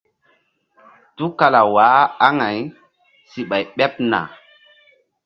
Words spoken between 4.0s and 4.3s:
na.